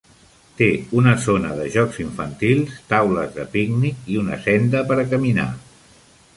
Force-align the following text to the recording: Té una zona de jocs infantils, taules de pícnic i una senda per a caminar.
Té 0.61 0.69
una 1.01 1.11
zona 1.25 1.51
de 1.59 1.67
jocs 1.75 1.99
infantils, 2.05 2.73
taules 2.95 3.37
de 3.37 3.47
pícnic 3.55 4.11
i 4.15 4.19
una 4.25 4.43
senda 4.49 4.85
per 4.91 5.01
a 5.05 5.09
caminar. 5.15 5.49